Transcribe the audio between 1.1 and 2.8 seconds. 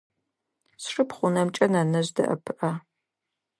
унэмкӏэ нэнэжъ дэӏэпыӏэ.